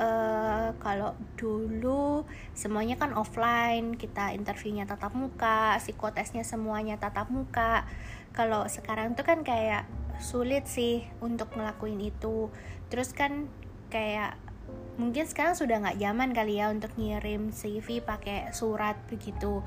uh, 0.00 0.72
kalau 0.80 1.12
dulu 1.36 2.24
semuanya 2.56 2.96
kan 2.96 3.12
offline 3.12 3.94
kita 3.94 4.32
interviewnya 4.32 4.88
tatap 4.88 5.12
muka 5.12 5.76
psikotesnya 5.76 6.42
semuanya 6.42 6.96
tatap 6.96 7.28
muka. 7.28 7.84
Kalau 8.32 8.64
sekarang 8.66 9.12
tuh 9.12 9.28
kan 9.28 9.44
kayak 9.44 9.84
sulit 10.18 10.64
sih 10.64 11.04
untuk 11.20 11.52
ngelakuin 11.52 12.00
itu. 12.00 12.48
Terus 12.88 13.12
kan 13.12 13.46
kayak 13.92 14.40
mungkin 14.96 15.24
sekarang 15.28 15.56
sudah 15.56 15.82
nggak 15.82 16.00
zaman 16.00 16.30
kali 16.32 16.60
ya 16.60 16.72
untuk 16.72 16.92
ngirim 16.96 17.52
CV 17.52 18.00
pakai 18.00 18.50
surat 18.56 18.96
begitu. 19.12 19.60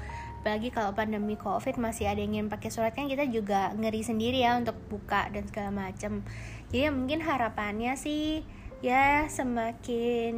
Apalagi 0.43 0.75
kalau 0.75 0.91
pandemi 0.91 1.39
covid 1.39 1.79
masih 1.79 2.11
ada 2.11 2.19
yang 2.19 2.35
ingin 2.35 2.51
pakai 2.51 2.67
surat 2.67 2.91
kan 2.91 3.07
kita 3.07 3.23
juga 3.31 3.71
ngeri 3.79 4.03
sendiri 4.03 4.43
ya 4.43 4.59
untuk 4.59 4.75
buka 4.91 5.31
dan 5.31 5.47
segala 5.47 5.71
macam 5.71 6.19
jadi 6.73 6.89
mungkin 6.89 7.21
harapannya 7.21 7.93
sih 7.93 8.41
ya 8.83 9.31
semakin 9.31 10.35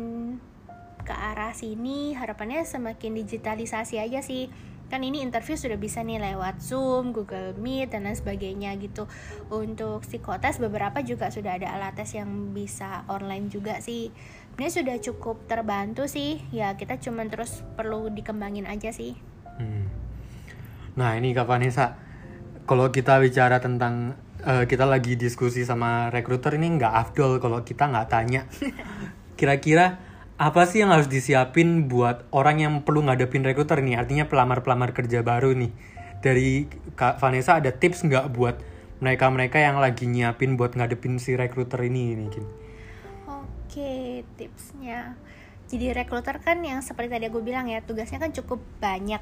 ke 1.02 1.14
arah 1.14 1.54
sini 1.58 2.14
harapannya 2.14 2.62
semakin 2.62 3.18
digitalisasi 3.18 3.98
aja 3.98 4.22
sih 4.22 4.54
kan 4.86 5.02
ini 5.02 5.26
interview 5.26 5.58
sudah 5.58 5.82
bisa 5.82 6.06
nih 6.06 6.22
lewat 6.22 6.62
Zoom, 6.62 7.10
Google 7.10 7.58
Meet 7.58 7.98
dan 7.98 8.06
lain 8.06 8.14
sebagainya 8.14 8.78
gitu. 8.78 9.10
Untuk 9.50 10.06
psikotes 10.06 10.62
beberapa 10.62 11.02
juga 11.02 11.34
sudah 11.34 11.58
ada 11.58 11.74
alat 11.74 11.98
tes 11.98 12.14
yang 12.14 12.54
bisa 12.54 13.02
online 13.10 13.50
juga 13.50 13.82
sih. 13.82 14.14
Ini 14.56 14.70
sudah 14.70 15.02
cukup 15.02 15.50
terbantu 15.50 16.06
sih. 16.06 16.38
Ya 16.54 16.78
kita 16.78 17.02
cuma 17.02 17.26
terus 17.26 17.66
perlu 17.74 18.14
dikembangin 18.14 18.70
aja 18.70 18.94
sih. 18.94 19.18
Hmm. 19.58 19.90
Nah 20.96 21.18
ini 21.18 21.34
Kak 21.34 21.50
Vanessa, 21.50 21.98
kalau 22.70 22.94
kita 22.94 23.18
bicara 23.18 23.58
tentang 23.58 24.16
uh, 24.46 24.64
kita 24.70 24.86
lagi 24.86 25.18
diskusi 25.18 25.66
sama 25.66 26.14
rekruter 26.14 26.56
ini 26.56 26.78
nggak 26.78 26.94
afdol 26.94 27.42
kalau 27.42 27.66
kita 27.66 27.90
nggak 27.90 28.08
tanya. 28.08 28.46
Kira-kira 29.40 30.00
apa 30.38 30.64
sih 30.70 30.86
yang 30.86 30.94
harus 30.94 31.10
disiapin 31.10 31.90
buat 31.90 32.30
orang 32.32 32.62
yang 32.62 32.74
perlu 32.86 33.04
ngadepin 33.10 33.44
rekruter 33.44 33.82
nih? 33.82 33.98
Artinya 33.98 34.30
pelamar-pelamar 34.30 34.94
kerja 34.94 35.26
baru 35.26 35.58
nih. 35.58 35.72
Dari 36.22 36.70
Kak 36.96 37.20
Vanessa 37.20 37.58
ada 37.58 37.74
tips 37.74 38.06
nggak 38.08 38.32
buat 38.32 38.62
mereka-mereka 39.04 39.60
yang 39.60 39.82
lagi 39.82 40.08
nyiapin 40.08 40.56
buat 40.56 40.78
ngadepin 40.78 41.20
si 41.20 41.36
rekruter 41.36 41.84
ini 41.84 42.16
mungkin 42.16 42.66
oke 43.76 44.24
tipsnya. 44.40 45.20
Jadi 45.68 45.92
rekruter 45.92 46.40
kan 46.40 46.64
yang 46.64 46.80
seperti 46.80 47.12
tadi 47.12 47.26
aku 47.28 47.44
bilang 47.44 47.68
ya 47.68 47.84
tugasnya 47.84 48.24
kan 48.24 48.32
cukup 48.32 48.64
banyak. 48.80 49.20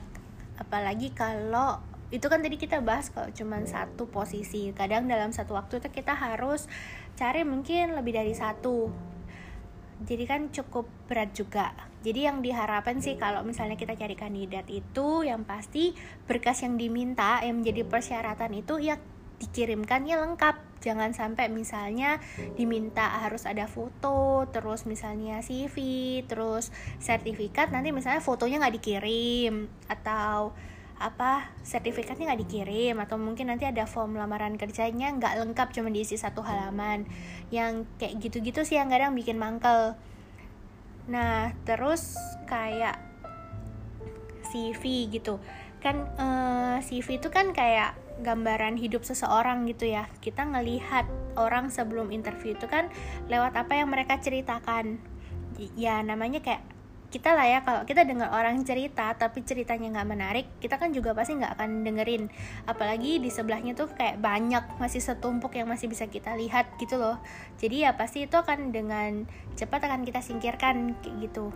Apalagi 0.62 1.10
kalau 1.16 1.82
itu 2.14 2.30
kan 2.30 2.46
tadi 2.46 2.62
kita 2.62 2.78
bahas 2.86 3.10
kalau 3.10 3.34
cuma 3.34 3.58
satu 3.66 4.06
posisi. 4.06 4.70
Kadang 4.78 5.10
dalam 5.10 5.34
satu 5.34 5.58
waktu 5.58 5.82
itu 5.82 5.90
kita 5.90 6.14
harus 6.14 6.70
cari 7.18 7.42
mungkin 7.42 7.98
lebih 7.98 8.14
dari 8.14 8.38
satu. 8.38 8.94
Jadi 10.06 10.24
kan 10.30 10.54
cukup 10.54 10.86
berat 11.10 11.34
juga. 11.34 11.74
Jadi 12.06 12.30
yang 12.30 12.46
diharapkan 12.46 13.02
sih 13.02 13.18
kalau 13.18 13.42
misalnya 13.42 13.80
kita 13.80 13.98
cari 13.98 14.14
kandidat 14.14 14.70
itu 14.70 15.26
yang 15.26 15.42
pasti 15.42 15.98
berkas 16.30 16.62
yang 16.62 16.78
diminta 16.78 17.42
yang 17.42 17.64
menjadi 17.64 17.82
persyaratan 17.88 18.62
itu 18.62 18.78
ya 18.78 19.02
dikirimkannya 19.42 20.14
lengkap. 20.14 20.56
Jangan 20.84 21.16
sampai 21.16 21.48
misalnya 21.48 22.20
diminta 22.60 23.24
harus 23.24 23.48
ada 23.48 23.66
foto 23.72 24.46
terus 24.52 24.84
misalnya 24.84 25.40
CV 25.40 25.80
terus 26.28 26.76
sertifikat 27.00 27.72
nanti 27.72 27.96
misalnya 27.96 28.22
fotonya 28.22 28.62
nggak 28.62 28.76
dikirim. 28.78 29.72
Atau 29.90 30.54
apa 31.02 31.50
sertifikatnya 31.66 32.34
nggak 32.34 32.42
dikirim 32.48 32.96
atau 33.02 33.18
mungkin 33.20 33.50
nanti 33.50 33.66
ada 33.68 33.84
form 33.90 34.16
lamaran 34.16 34.56
kerjanya 34.56 35.12
nggak 35.14 35.42
lengkap 35.42 35.74
cuma 35.74 35.90
diisi 35.90 36.16
satu 36.16 36.46
halaman. 36.46 37.06
Yang 37.50 37.90
kayak 37.98 38.14
gitu-gitu 38.22 38.62
sih 38.64 38.78
yang 38.78 38.90
kadang 38.94 39.18
bikin 39.18 39.38
mangkel. 39.38 39.98
Nah 41.10 41.52
terus 41.68 42.16
kayak 42.46 43.00
CV 44.54 45.10
gitu. 45.10 45.42
Kan 45.82 46.08
eh, 46.16 46.78
CV 46.86 47.20
itu 47.20 47.28
kan 47.34 47.52
kayak 47.52 47.98
gambaran 48.22 48.78
hidup 48.78 49.02
seseorang 49.04 49.66
gitu 49.66 49.90
ya. 49.90 50.06
Kita 50.22 50.46
ngelihat 50.46 51.10
orang 51.36 51.74
sebelum 51.74 52.14
interview 52.14 52.54
itu 52.54 52.70
kan 52.70 52.94
lewat 53.28 53.58
apa 53.58 53.82
yang 53.82 53.90
mereka 53.90 54.22
ceritakan. 54.22 55.02
Ya 55.78 56.02
namanya 56.02 56.42
kayak 56.42 56.73
kita 57.14 57.38
lah 57.38 57.46
ya 57.46 57.60
kalau 57.62 57.86
kita 57.86 58.10
dengar 58.10 58.34
orang 58.34 58.58
cerita 58.66 59.14
tapi 59.14 59.46
ceritanya 59.46 60.02
nggak 60.02 60.10
menarik 60.10 60.46
kita 60.58 60.82
kan 60.82 60.90
juga 60.90 61.14
pasti 61.14 61.38
nggak 61.38 61.54
akan 61.62 61.86
dengerin 61.86 62.26
apalagi 62.66 63.22
di 63.22 63.30
sebelahnya 63.30 63.78
tuh 63.78 63.94
kayak 63.94 64.18
banyak 64.18 64.66
masih 64.82 64.98
setumpuk 64.98 65.54
yang 65.54 65.70
masih 65.70 65.86
bisa 65.86 66.10
kita 66.10 66.34
lihat 66.34 66.74
gitu 66.82 66.98
loh 66.98 67.22
jadi 67.62 67.90
ya 67.90 67.92
pasti 67.94 68.26
itu 68.26 68.34
akan 68.34 68.74
dengan 68.74 69.30
cepat 69.54 69.86
akan 69.86 70.02
kita 70.02 70.26
singkirkan 70.26 70.98
kayak 71.06 71.30
gitu 71.30 71.54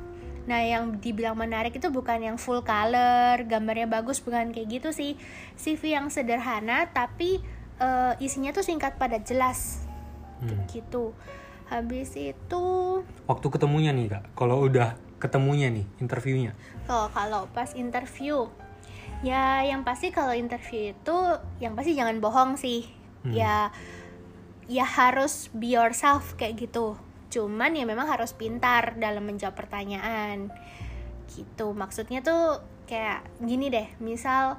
Nah, 0.48 0.64
yang 0.64 1.04
dibilang 1.04 1.36
menarik 1.36 1.76
itu 1.76 1.92
bukan 1.92 2.24
yang 2.24 2.38
full 2.40 2.64
color, 2.64 3.44
gambarnya 3.44 3.84
bagus, 3.84 4.24
bukan 4.24 4.56
kayak 4.56 4.80
gitu 4.80 4.90
sih. 4.96 5.20
CV 5.60 5.92
yang 5.92 6.08
sederhana 6.08 6.88
tapi 6.96 7.44
uh, 7.84 8.16
isinya 8.24 8.56
tuh 8.56 8.64
singkat 8.64 8.96
pada 8.96 9.20
jelas. 9.20 9.84
Hmm. 10.40 10.64
Gitu. 10.72 11.12
Habis 11.68 12.16
itu 12.16 12.64
waktu 13.28 13.48
ketemunya 13.52 13.92
nih, 13.92 14.08
Kak. 14.08 14.24
Kalau 14.40 14.72
udah 14.72 14.96
ketemunya 15.18 15.74
nih 15.74 15.86
interviewnya 16.02 16.52
oh 16.90 17.10
kalau 17.14 17.50
pas 17.52 17.74
interview 17.74 18.50
ya 19.26 19.66
yang 19.66 19.82
pasti 19.82 20.14
kalau 20.14 20.34
interview 20.34 20.94
itu 20.94 21.18
yang 21.58 21.74
pasti 21.74 21.98
jangan 21.98 22.22
bohong 22.22 22.54
sih 22.58 22.86
hmm. 23.26 23.34
ya 23.34 23.74
ya 24.68 24.86
harus 24.86 25.50
be 25.56 25.74
yourself 25.74 26.38
kayak 26.38 26.60
gitu 26.60 27.00
cuman 27.28 27.76
ya 27.76 27.84
memang 27.84 28.08
harus 28.08 28.32
pintar 28.32 28.96
dalam 28.96 29.26
menjawab 29.26 29.58
pertanyaan 29.58 30.54
gitu 31.34 31.76
maksudnya 31.76 32.24
tuh 32.24 32.62
kayak 32.88 33.26
gini 33.44 33.68
deh 33.68 33.88
misal 34.00 34.56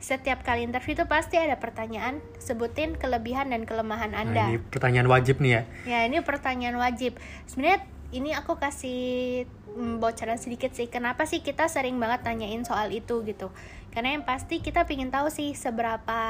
setiap 0.00 0.40
kali 0.40 0.64
interview 0.64 0.96
itu 0.96 1.04
pasti 1.04 1.36
ada 1.36 1.60
pertanyaan 1.60 2.24
sebutin 2.40 2.96
kelebihan 2.96 3.52
dan 3.52 3.68
kelemahan 3.68 4.16
nah, 4.16 4.24
anda. 4.24 4.44
Nah, 4.48 4.56
ini 4.56 4.60
pertanyaan 4.64 5.08
wajib 5.12 5.44
nih 5.44 5.52
ya? 5.52 5.62
Ya 5.84 5.98
ini 6.08 6.24
pertanyaan 6.24 6.80
wajib. 6.80 7.20
Sebenarnya 7.44 7.84
ini 8.08 8.32
aku 8.32 8.56
kasih 8.56 9.44
bocoran 9.80 10.36
sedikit 10.36 10.76
sih 10.76 10.86
kenapa 10.86 11.24
sih 11.24 11.40
kita 11.40 11.66
sering 11.66 11.96
banget 11.96 12.22
tanyain 12.22 12.62
soal 12.62 12.92
itu 12.92 13.24
gitu. 13.24 13.50
Karena 13.90 14.14
yang 14.14 14.22
pasti 14.22 14.62
kita 14.62 14.86
pingin 14.86 15.10
tahu 15.10 15.32
sih 15.32 15.56
seberapa 15.56 16.20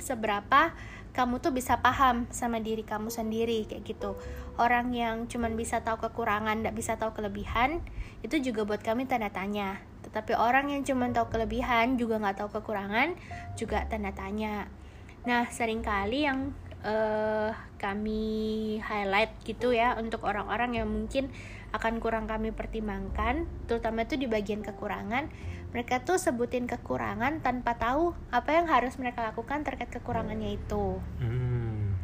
seberapa 0.00 0.74
kamu 1.10 1.42
tuh 1.42 1.52
bisa 1.52 1.82
paham 1.82 2.30
sama 2.30 2.62
diri 2.62 2.86
kamu 2.86 3.12
sendiri 3.12 3.66
kayak 3.68 3.84
gitu. 3.84 4.16
Orang 4.56 4.94
yang 4.94 5.26
cuman 5.26 5.54
bisa 5.58 5.82
tahu 5.84 6.00
kekurangan 6.00 6.62
tidak 6.62 6.74
bisa 6.74 6.96
tahu 6.96 7.12
kelebihan 7.14 7.82
itu 8.24 8.38
juga 8.40 8.64
buat 8.64 8.80
kami 8.80 9.06
tanda 9.06 9.30
tanya. 9.30 9.82
Tetapi 10.06 10.34
orang 10.38 10.72
yang 10.72 10.82
cuman 10.82 11.12
tahu 11.12 11.30
kelebihan 11.30 12.00
juga 12.00 12.18
nggak 12.18 12.36
tahu 12.40 12.50
kekurangan 12.62 13.14
juga 13.58 13.84
tanda 13.90 14.10
tanya. 14.14 14.70
Nah 15.26 15.44
sering 15.50 15.84
kali 15.84 16.24
yang 16.24 16.56
uh, 16.84 17.52
kami 17.80 18.76
highlight 18.84 19.32
gitu 19.44 19.72
ya 19.72 19.96
untuk 19.96 20.24
orang-orang 20.24 20.80
yang 20.80 20.88
mungkin 20.88 21.32
akan 21.70 22.02
kurang 22.02 22.26
kami 22.26 22.50
pertimbangkan 22.50 23.46
terutama 23.70 24.02
itu 24.02 24.18
di 24.18 24.26
bagian 24.26 24.60
kekurangan. 24.64 25.30
Mereka 25.70 26.02
tuh 26.02 26.18
sebutin 26.18 26.66
kekurangan 26.66 27.46
tanpa 27.46 27.78
tahu 27.78 28.10
apa 28.34 28.58
yang 28.58 28.66
harus 28.66 28.98
mereka 28.98 29.22
lakukan 29.22 29.62
terkait 29.62 29.90
kekurangannya 29.90 30.58
itu. 30.58 30.98
Hmm. 31.22 31.94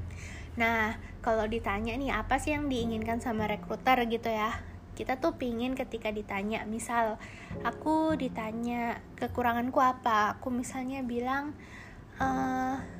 nah 0.56 0.96
kalau 1.20 1.44
ditanya 1.44 1.92
nih 2.00 2.16
apa 2.16 2.40
sih 2.40 2.56
yang 2.56 2.72
diinginkan 2.72 3.20
sama 3.20 3.44
rekruter 3.44 4.00
gitu 4.08 4.30
ya? 4.32 4.56
Kita 4.96 5.20
tuh 5.20 5.36
pingin 5.36 5.76
ketika 5.76 6.08
ditanya 6.08 6.64
misal 6.64 7.20
aku 7.60 8.16
ditanya 8.16 9.04
kekuranganku 9.20 9.76
apa? 9.82 10.38
Aku 10.40 10.48
misalnya 10.48 11.04
bilang 11.04 11.52
eh 12.16 12.95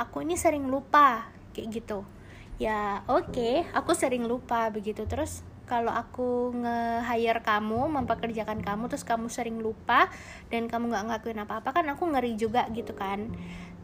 aku 0.00 0.24
ini 0.26 0.34
sering 0.34 0.66
lupa 0.66 1.28
kayak 1.54 1.82
gitu. 1.82 2.02
Ya 2.58 3.02
oke 3.10 3.66
aku 3.74 3.92
sering 3.94 4.26
lupa 4.26 4.70
begitu. 4.70 5.06
Terus 5.06 5.42
kalau 5.64 5.90
aku 5.90 6.52
nge-hire 6.60 7.40
kamu 7.40 7.88
mempekerjakan 7.88 8.60
kamu 8.60 8.92
terus 8.92 9.02
kamu 9.02 9.32
sering 9.32 9.58
lupa 9.64 10.12
dan 10.52 10.68
kamu 10.68 10.92
nggak 10.92 11.04
ngakuin 11.08 11.40
apa-apa 11.40 11.80
kan 11.80 11.86
aku 11.88 12.04
ngeri 12.10 12.36
juga 12.36 12.68
gitu 12.70 12.92
kan. 12.92 13.32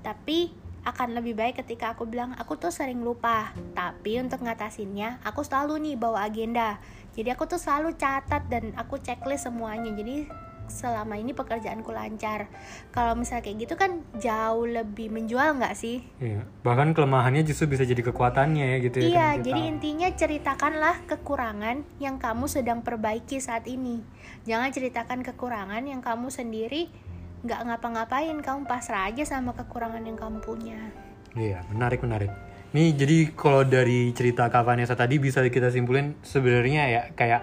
Tapi 0.05 0.53
akan 0.81 1.13
lebih 1.13 1.37
baik 1.37 1.61
ketika 1.61 1.93
aku 1.93 2.09
bilang 2.09 2.33
aku 2.37 2.57
tuh 2.57 2.73
sering 2.73 3.01
lupa. 3.05 3.53
Tapi 3.77 4.21
untuk 4.21 4.45
ngatasinnya 4.45 5.21
aku 5.25 5.45
selalu 5.45 5.81
nih 5.81 5.97
bawa 5.97 6.29
agenda. 6.29 6.81
Jadi 7.17 7.29
aku 7.33 7.45
tuh 7.49 7.61
selalu 7.61 7.97
catat 7.99 8.47
dan 8.49 8.73
aku 8.77 9.01
checklist 9.01 9.49
semuanya. 9.49 9.93
Jadi 9.93 10.25
selama 10.71 11.19
ini 11.19 11.35
pekerjaanku 11.35 11.91
lancar 11.91 12.47
kalau 12.95 13.19
misalnya 13.19 13.43
kayak 13.43 13.59
gitu 13.67 13.75
kan 13.75 14.01
jauh 14.23 14.65
lebih 14.65 15.11
menjual 15.11 15.59
nggak 15.59 15.75
sih 15.75 16.01
Iya. 16.21 16.45
Bahkan 16.63 16.93
kelemahannya 16.93 17.43
justru 17.43 17.73
bisa 17.73 17.83
jadi 17.83 18.05
kekuatannya 18.05 18.65
ya 18.65 18.77
gitu 18.85 18.97
ya. 19.01 19.05
Iya, 19.09 19.29
jadi 19.41 19.61
intinya 19.67 20.09
ceritakanlah 20.13 21.09
kekurangan 21.09 21.83
yang 21.97 22.21
kamu 22.21 22.45
sedang 22.47 22.85
perbaiki 22.85 23.41
saat 23.41 23.65
ini. 23.67 24.05
Jangan 24.45 24.69
ceritakan 24.71 25.25
kekurangan 25.25 25.83
yang 25.89 26.05
kamu 26.05 26.29
sendiri 26.29 26.93
nggak 27.41 27.61
ngapa-ngapain, 27.73 28.37
kamu 28.45 28.69
pasrah 28.69 29.09
aja 29.09 29.25
sama 29.25 29.57
kekurangan 29.57 30.05
yang 30.05 30.21
kamu 30.21 30.45
punya. 30.45 30.93
Iya, 31.33 31.65
menarik 31.73 32.05
menarik. 32.05 32.29
Nih 32.77 32.95
jadi 32.95 33.33
kalau 33.33 33.65
dari 33.65 34.13
cerita 34.13 34.47
Kak 34.47 34.63
Vanessa 34.63 34.95
tadi 34.95 35.17
bisa 35.19 35.43
kita 35.43 35.73
simpulin 35.73 36.15
sebenarnya 36.23 36.83
ya 36.87 37.03
kayak 37.17 37.43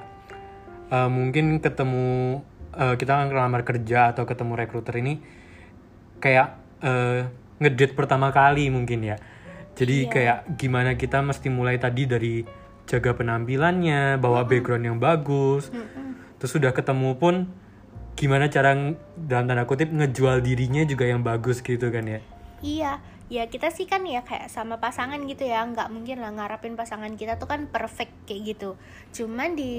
eh, 0.94 1.10
mungkin 1.10 1.60
ketemu 1.60 2.40
eh, 2.76 2.96
kita 3.00 3.30
ngelamar 3.30 3.64
kerja 3.64 4.12
atau 4.12 4.28
ketemu 4.28 4.54
rekruter 4.60 5.00
ini 5.00 5.20
kayak 6.20 6.48
eh, 6.82 7.30
ngedate 7.58 7.94
pertama 7.98 8.30
kali 8.30 8.70
mungkin 8.70 9.02
ya. 9.02 9.18
Jadi 9.78 10.06
Iya. 10.06 10.10
kayak 10.10 10.40
gimana 10.58 10.98
kita 10.98 11.22
mesti 11.22 11.54
mulai 11.54 11.78
tadi 11.78 12.10
dari 12.10 12.42
jaga 12.90 13.14
penampilannya, 13.14 14.18
bawa 14.18 14.48
background 14.48 14.86
yang 14.86 14.98
bagus. 14.98 15.70
Terus 16.42 16.52
sudah 16.54 16.74
ketemu 16.74 17.18
pun 17.18 17.50
gimana 18.18 18.50
cara 18.50 18.74
dalam 19.14 19.46
tanda 19.46 19.66
kutip 19.70 19.94
ngejual 19.94 20.42
dirinya 20.42 20.82
juga 20.86 21.06
yang 21.06 21.22
bagus 21.22 21.62
gitu 21.62 21.94
kan 21.94 22.06
ya. 22.10 22.20
Iya, 22.66 22.98
ya 23.28 23.52
kita 23.52 23.68
sih 23.76 23.84
kan 23.84 24.08
ya 24.08 24.24
kayak 24.24 24.48
sama 24.48 24.80
pasangan 24.80 25.20
gitu 25.28 25.44
ya, 25.44 25.64
nggak 25.68 25.92
mungkin 25.92 26.24
lah 26.24 26.32
ngarapin 26.32 26.80
pasangan 26.80 27.12
kita 27.20 27.36
tuh 27.36 27.52
kan 27.52 27.68
perfect 27.68 28.14
kayak 28.24 28.56
gitu. 28.56 28.80
Cuman 29.12 29.60
di 29.60 29.74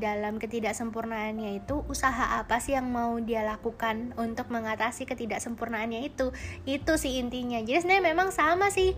dalam 0.00 0.40
ketidaksempurnaannya 0.40 1.60
itu 1.60 1.84
usaha 1.92 2.40
apa 2.40 2.56
sih 2.56 2.72
yang 2.72 2.88
mau 2.88 3.20
dia 3.20 3.44
lakukan 3.44 4.16
untuk 4.16 4.48
mengatasi 4.48 5.04
ketidaksempurnaannya 5.04 6.08
itu? 6.08 6.32
Itu 6.64 6.96
sih 6.96 7.20
intinya. 7.20 7.60
Jadi 7.60 7.84
sebenarnya 7.84 8.04
memang 8.16 8.28
sama 8.32 8.72
sih 8.72 8.96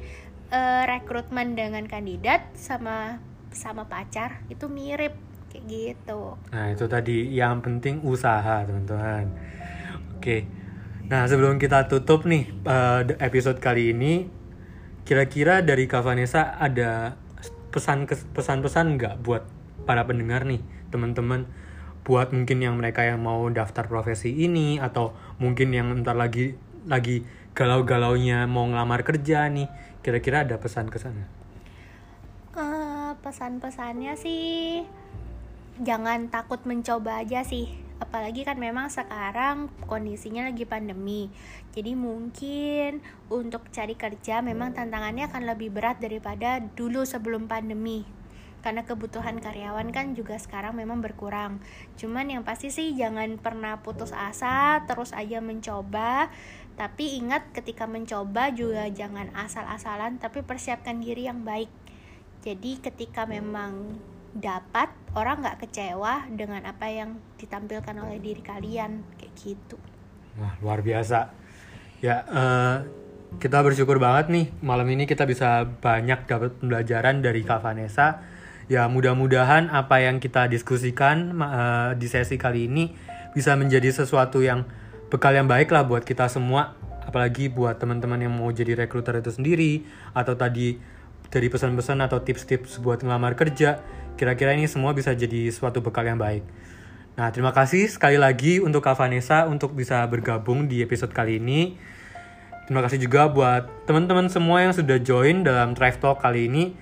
eh, 0.55 0.83
rekrutmen 0.87 1.59
dengan 1.59 1.83
kandidat 1.91 2.55
sama 2.55 3.19
sama 3.51 3.89
pacar 3.91 4.47
itu 4.53 4.71
mirip 4.71 5.17
kayak 5.49 5.65
gitu. 5.67 6.37
Nah, 6.53 6.71
itu 6.71 6.85
tadi 6.87 7.33
yang 7.33 7.65
penting 7.65 8.05
usaha, 8.05 8.63
teman-teman. 8.63 9.27
Oke. 10.17 10.58
Nah, 11.09 11.25
sebelum 11.25 11.57
kita 11.57 11.89
tutup 11.89 12.29
nih 12.29 12.53
eh, 12.69 13.01
episode 13.25 13.65
kali 13.65 13.97
ini, 13.97 14.29
kira-kira 15.09 15.65
dari 15.65 15.89
Kak 15.89 16.05
Vanessa 16.05 16.53
ada 16.61 17.17
pesan 17.73 18.05
pesan-pesan 18.37 19.01
nggak 19.01 19.15
buat 19.25 19.49
para 19.89 20.05
pendengar 20.05 20.45
nih, 20.45 20.61
teman-teman? 20.93 21.49
Buat 22.05 22.37
mungkin 22.37 22.61
yang 22.61 22.77
mereka 22.77 23.09
yang 23.09 23.25
mau 23.25 23.49
daftar 23.49 23.89
profesi 23.89 24.37
ini 24.37 24.77
atau 24.77 25.17
mungkin 25.41 25.73
yang 25.73 25.97
ntar 26.05 26.13
lagi 26.13 26.53
lagi 26.85 27.25
galau-galaunya 27.57 28.45
mau 28.45 28.69
ngelamar 28.69 29.01
kerja 29.01 29.49
nih, 29.49 29.69
kira-kira 30.05 30.45
ada 30.45 30.61
pesan 30.61 30.93
ke 30.93 31.01
sana? 31.01 31.25
Eh, 32.53 33.13
pesan-pesannya 33.25 34.13
sih 34.13 34.85
jangan 35.81 36.29
takut 36.29 36.61
mencoba 36.69 37.25
aja 37.25 37.41
sih 37.49 37.88
apalagi 37.99 38.47
kan 38.47 38.59
memang 38.59 38.87
sekarang 38.91 39.71
kondisinya 39.91 40.47
lagi 40.47 40.63
pandemi. 40.65 41.31
Jadi 41.75 41.99
mungkin 41.99 43.03
untuk 43.31 43.67
cari 43.75 43.99
kerja 43.99 44.41
memang 44.43 44.75
tantangannya 44.75 45.27
akan 45.31 45.45
lebih 45.47 45.75
berat 45.75 45.99
daripada 45.99 46.63
dulu 46.63 47.03
sebelum 47.03 47.51
pandemi. 47.51 48.07
Karena 48.59 48.83
kebutuhan 48.83 49.39
karyawan 49.39 49.95
kan 49.95 50.19
juga 50.19 50.35
sekarang 50.39 50.75
memang 50.75 50.99
berkurang. 50.99 51.63
Cuman 51.95 52.27
yang 52.27 52.43
pasti 52.43 52.75
sih 52.75 52.95
jangan 52.95 53.39
pernah 53.39 53.79
putus 53.83 54.11
asa 54.11 54.83
terus 54.87 55.15
aja 55.15 55.39
mencoba. 55.39 56.31
Tapi 56.75 57.19
ingat 57.19 57.51
ketika 57.55 57.91
mencoba 57.91 58.55
juga 58.55 58.87
jangan 58.91 59.31
asal-asalan 59.35 60.19
tapi 60.23 60.43
persiapkan 60.47 61.03
diri 61.03 61.27
yang 61.27 61.43
baik. 61.47 61.71
Jadi 62.43 62.79
ketika 62.79 63.27
memang 63.27 63.99
dapat 64.37 64.93
orang 65.17 65.41
nggak 65.41 65.67
kecewa 65.67 66.29
dengan 66.31 66.69
apa 66.69 66.87
yang 66.89 67.17
ditampilkan 67.41 67.97
oleh 67.97 68.21
diri 68.21 68.43
kalian 68.45 69.03
kayak 69.17 69.35
gitu. 69.39 69.77
Wah, 70.39 70.55
luar 70.63 70.85
biasa. 70.85 71.33
Ya, 71.99 72.23
eh, 72.29 72.77
kita 73.43 73.61
bersyukur 73.61 74.01
banget 74.01 74.31
nih 74.31 74.47
malam 74.63 74.89
ini 74.89 75.05
kita 75.05 75.29
bisa 75.29 75.67
banyak 75.67 76.25
dapat 76.25 76.55
pembelajaran 76.61 77.21
dari 77.21 77.43
Kak 77.43 77.61
Vanessa. 77.65 78.23
Ya, 78.69 78.85
mudah-mudahan 78.87 79.73
apa 79.73 80.05
yang 80.05 80.21
kita 80.21 80.47
diskusikan 80.47 81.35
eh, 81.41 81.91
di 81.97 82.07
sesi 82.07 82.37
kali 82.37 82.69
ini 82.69 82.93
bisa 83.33 83.57
menjadi 83.57 83.91
sesuatu 83.91 84.45
yang 84.45 84.65
bekal 85.09 85.33
yang 85.33 85.49
baik 85.49 85.73
lah 85.73 85.89
buat 85.89 86.05
kita 86.05 86.29
semua. 86.29 86.77
Apalagi 87.09 87.49
buat 87.49 87.81
teman-teman 87.81 88.21
yang 88.21 88.37
mau 88.37 88.53
jadi 88.53 88.77
rekruter 88.77 89.25
itu 89.25 89.33
sendiri 89.33 89.81
atau 90.13 90.37
tadi 90.37 90.77
dari 91.29 91.49
pesan-pesan 91.49 92.05
atau 92.05 92.21
tips-tips 92.21 92.81
buat 92.85 93.01
ngelamar 93.01 93.37
kerja. 93.37 93.81
Kira-kira 94.19 94.53
ini 94.59 94.67
semua 94.67 94.91
bisa 94.91 95.15
jadi 95.15 95.49
suatu 95.55 95.79
bekal 95.79 96.11
yang 96.11 96.19
baik. 96.19 96.43
Nah, 97.15 97.31
terima 97.31 97.55
kasih 97.55 97.87
sekali 97.87 98.19
lagi 98.19 98.59
untuk 98.59 98.83
Kak 98.83 98.99
Vanessa 98.99 99.47
untuk 99.47 99.75
bisa 99.75 100.03
bergabung 100.11 100.67
di 100.67 100.83
episode 100.83 101.15
kali 101.15 101.39
ini. 101.39 101.79
Terima 102.67 102.83
kasih 102.83 102.99
juga 102.99 103.31
buat 103.31 103.67
teman-teman 103.87 104.27
semua 104.29 104.61
yang 104.61 104.75
sudah 104.75 104.99
join 105.01 105.47
dalam 105.47 105.73
Drive 105.73 106.03
Talk 106.03 106.23
kali 106.23 106.51
ini. 106.51 106.75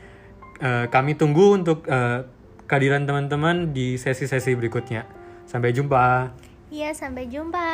Eh, 0.60 0.88
kami 0.88 1.14
tunggu 1.16 1.56
untuk 1.56 1.84
eh, 1.88 2.24
kehadiran 2.66 3.04
teman-teman 3.04 3.76
di 3.76 3.96
sesi-sesi 3.96 4.56
berikutnya. 4.56 5.06
Sampai 5.46 5.70
jumpa. 5.72 6.34
Iya, 6.68 6.90
sampai 6.92 7.30
jumpa. 7.30 7.68